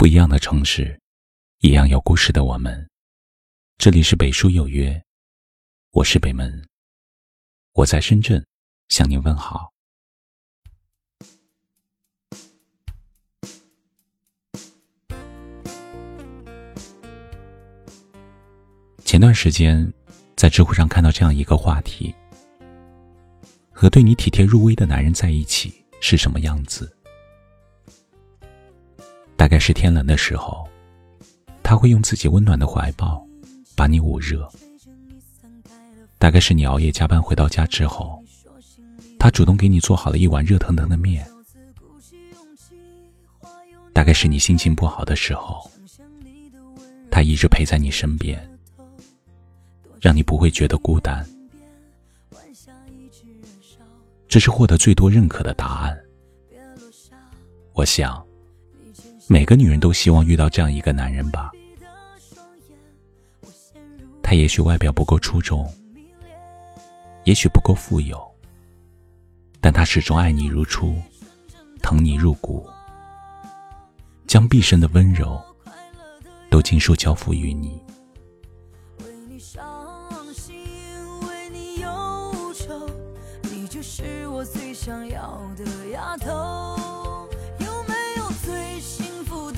[0.00, 0.98] 不一样的城市，
[1.58, 2.88] 一样有故事的我们。
[3.76, 4.98] 这里是北书有约，
[5.90, 6.66] 我是北门，
[7.74, 8.42] 我在深圳
[8.88, 9.70] 向您问好。
[19.04, 19.92] 前段时间
[20.34, 22.14] 在知乎上看到这样一个话题：
[23.70, 26.90] 和对你体贴入微的男人在一起是什么样子？
[29.40, 30.68] 大概是天冷的时候，
[31.62, 33.26] 他会用自己温暖的怀抱
[33.74, 34.46] 把你捂热；
[36.18, 38.22] 大概是你熬夜加班回到家之后，
[39.18, 41.24] 他主动给你做好了一碗热腾腾的面；
[43.94, 45.70] 大概是你心情不好的时候，
[47.10, 48.38] 他一直陪在你身边，
[50.02, 51.26] 让你不会觉得孤单。
[54.28, 55.98] 这是获得最多认可的答案。
[57.72, 58.22] 我想。
[59.32, 61.52] 每个女人都希望遇到这样一个男人吧。
[64.20, 65.72] 他也许外表不够出众，
[67.22, 68.20] 也许不够富有，
[69.60, 70.96] 但他始终爱你如初，
[71.80, 72.68] 疼你入骨，
[74.26, 75.40] 将毕生的温柔
[76.50, 77.80] 都尽数交付于你。
[83.44, 86.99] 你就是我最想要的丫头。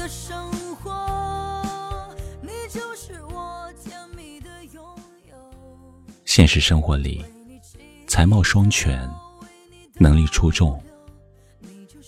[0.08, 4.84] 生活你就是我甜蜜的拥
[5.28, 5.34] 有
[6.24, 7.24] 现实生活里，
[8.06, 9.08] 才貌双全、
[9.94, 10.82] 能力出众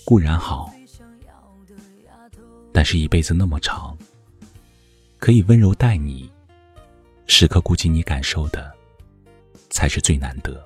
[0.04, 0.72] 固然好，
[2.72, 3.96] 但是一辈子那么长，
[5.18, 6.30] 可以温柔待你、
[7.26, 8.72] 时刻顾及你感受的，
[9.70, 10.62] 才是最难得。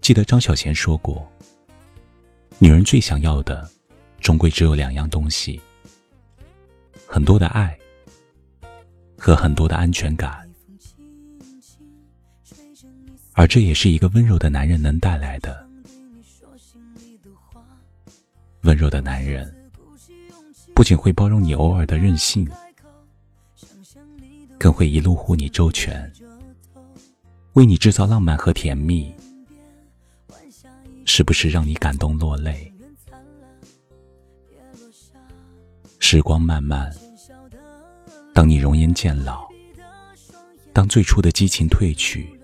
[0.00, 1.26] 记得张小娴说过
[2.58, 3.68] ：“女人最想要的，
[4.24, 5.60] 终归只有两样东西：
[7.06, 7.78] 很多的爱
[9.18, 10.50] 和很多的安全感。”
[13.36, 15.68] 而这也是一个温柔的男人能带来的。
[18.62, 19.54] 温柔的男人
[20.74, 22.50] 不仅会包容你偶尔的任性，
[24.58, 26.10] 更会一路护你周全，
[27.52, 29.14] 为你制造浪漫和甜蜜，
[31.04, 32.73] 时不时让你感动落泪。
[36.06, 36.94] 时光漫漫，
[38.34, 39.48] 当你容颜渐老，
[40.70, 42.38] 当最初的激情褪去。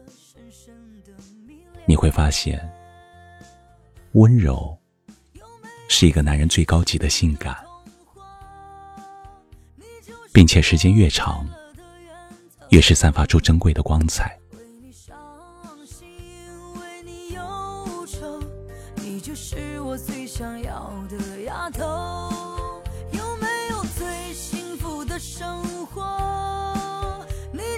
[1.85, 2.59] 你会发现，
[4.13, 4.75] 温柔
[5.91, 7.55] 是一个男人最高级的性感，
[10.33, 11.47] 并且时间越长，
[12.71, 14.40] 越是散发出珍贵的光彩。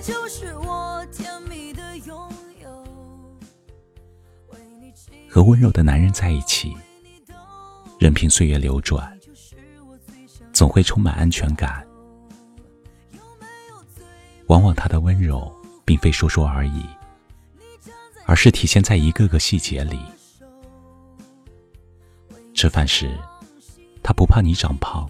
[0.03, 2.29] 就是我甜蜜的拥
[2.61, 2.85] 有
[5.31, 6.77] 和温柔的男人在一起，
[8.01, 9.17] 任凭岁月流转，
[10.53, 11.87] 总会充满安全感。
[14.49, 15.51] 往往他的温柔，
[15.85, 16.85] 并非说说而已，
[18.27, 20.01] 而是体现在一个个细节里。
[22.55, 23.17] 吃饭时，
[24.03, 25.09] 他不怕你长胖，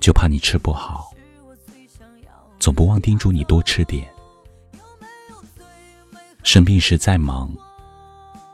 [0.00, 1.13] 就怕你吃不好，
[2.64, 4.08] 总不忘叮嘱你多吃点。
[6.42, 7.54] 生病时再忙。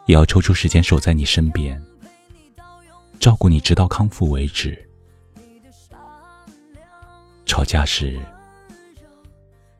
[0.06, 1.80] 也要抽出时间守在你身边，
[3.20, 4.76] 照顾你直到康复为止。
[7.46, 8.18] 吵架时，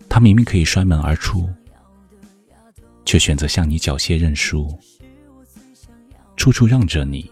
[0.08, 1.50] 他明明可以摔门而出，
[3.04, 4.78] 却选择向你缴械认输，
[6.36, 7.28] 处处让着你，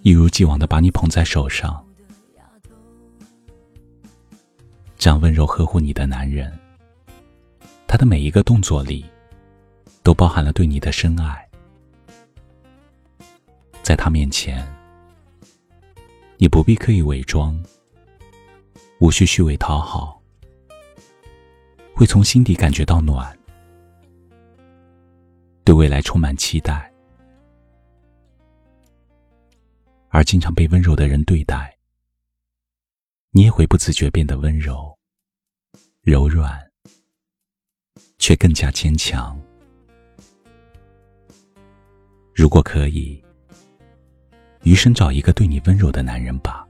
[0.00, 1.84] 一如既往的把你捧在手上。
[4.98, 6.52] 这样温柔呵护你的男人，
[7.86, 9.06] 他的每一个动作里。
[10.04, 11.46] 都包含了对你的深爱，
[13.82, 14.66] 在他面前，
[16.38, 17.62] 你不必刻意伪装，
[19.00, 20.18] 无需虚伪讨好，
[21.92, 23.38] 会从心底感觉到暖，
[25.62, 26.90] 对未来充满期待，
[30.08, 31.76] 而经常被温柔的人对待，
[33.30, 34.96] 你也会不自觉变得温柔、
[36.02, 36.58] 柔软，
[38.18, 39.38] 却更加坚强。
[42.34, 43.22] 如果可以，
[44.62, 46.66] 余生找一个对你温柔的男人吧。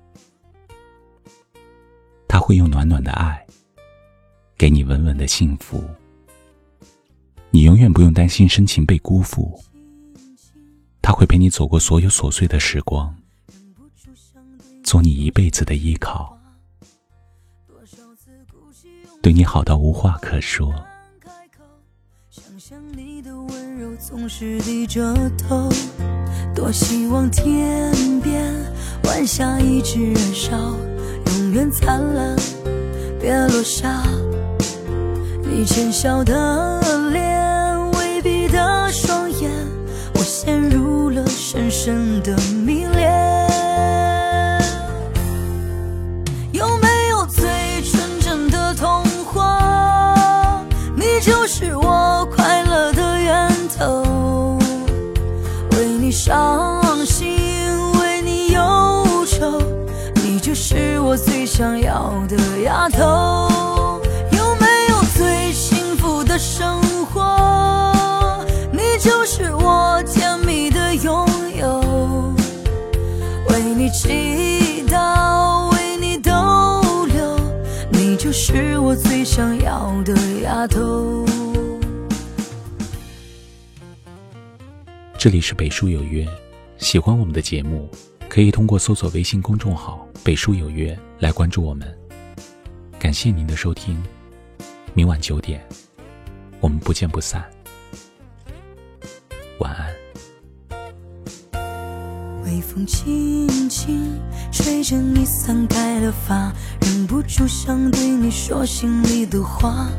[2.27, 3.47] 他会用暖暖的爱，
[4.57, 5.83] 给你稳稳的幸福。
[7.51, 9.59] 你永远不用担心深情被辜负。
[11.01, 13.15] 他会陪你走过所有琐碎的时光，
[14.83, 16.38] 做你一辈子的依靠，
[19.21, 20.73] 对你好到无话可说
[22.59, 23.89] 想你的温柔。
[23.97, 25.69] 总是低着头，
[26.55, 28.55] 多希望天边
[29.05, 30.57] 晚霞一直燃烧，
[31.27, 32.37] 永远灿烂，
[33.21, 34.03] 别落下。
[35.43, 39.51] 你浅笑的脸，微闭的双眼，
[40.15, 42.78] 我陷入了深深的迷
[51.29, 54.59] 就是我快乐的源头。
[55.73, 57.37] 为你伤心，
[58.01, 59.61] 为你忧愁，
[60.25, 64.01] 你就是我最想要的丫头。
[64.33, 66.81] 有没有最幸福的生
[67.13, 68.43] 活，
[68.73, 71.29] 你就是我甜蜜的拥
[71.59, 72.33] 有。
[73.51, 77.39] 为你祈祷，为你逗留，
[77.91, 80.15] 你就是我最想要的
[80.49, 81.27] 丫头。
[85.19, 86.27] 这里是北书有约，
[86.79, 87.87] 喜欢我们的节目，
[88.31, 91.87] 可以通过搜索微信公众号“北书有约”来关注我们。
[92.99, 94.03] 感谢您的收听，
[94.95, 95.63] 明晚九点。
[96.61, 97.45] 我们不见不散，
[99.59, 99.95] 晚安。
[102.45, 104.19] 微风轻轻
[104.51, 109.91] 吹着你散开的发，忍不住想对你说心里的话。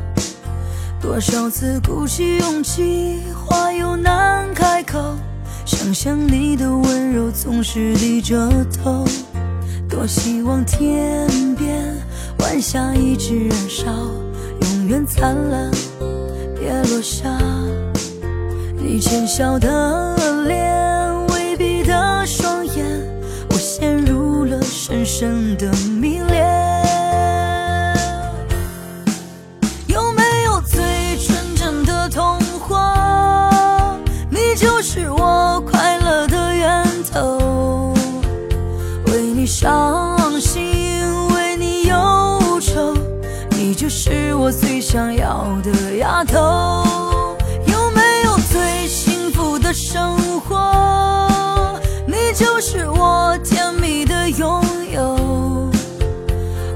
[1.00, 5.16] 多少次鼓起勇气，话又难开口。
[5.64, 8.48] 想想你的温柔，总是低着
[8.82, 9.04] 头。
[9.88, 11.26] 多希望天
[11.56, 11.96] 边
[12.38, 13.86] 晚霞一直燃烧，
[14.60, 15.70] 永远灿烂。
[16.58, 17.28] 别落下，
[18.76, 22.84] 你浅笑的脸，微闭的双眼，
[23.48, 26.19] 我陷入了深深的迷
[43.90, 47.36] 是我最想要的丫头。
[47.66, 51.76] 有没有最幸福的生活，
[52.06, 55.68] 你就是我甜蜜的拥有。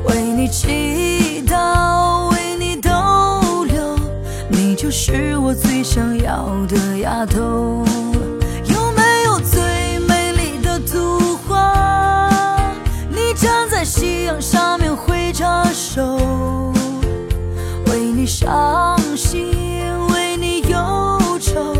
[0.09, 3.97] 为你祈祷，为你逗留，
[4.49, 7.85] 你就是我最想要的丫头。
[8.65, 12.75] 有没有最美丽的图画？
[13.09, 16.19] 你站在夕阳下面挥着手，
[18.27, 19.53] 伤心
[20.09, 21.75] 为你忧愁，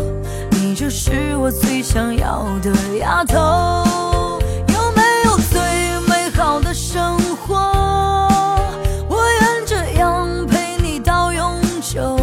[0.51, 0.89] 你就。
[0.89, 3.35] 是我最想要的丫头，
[4.67, 5.59] 有没有最
[6.07, 7.55] 美好的生活？
[9.09, 12.17] 我愿这样陪你到永久。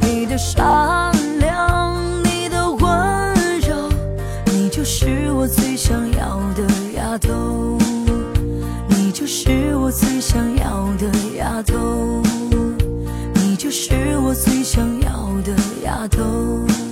[0.00, 1.01] 你的伤
[16.22, 16.91] 走。